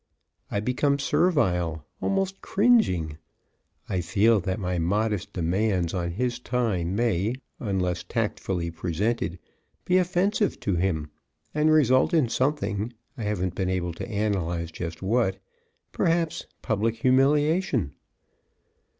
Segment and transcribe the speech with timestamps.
[0.49, 3.19] I become servile, almost cringing.
[3.87, 9.37] I feel that my modest demands on his time may, unless tactfully presented,
[9.85, 11.11] be offensive to him
[11.53, 15.37] and result in something, I haven't been able to analyze just what,
[15.91, 17.93] perhaps public humiliation.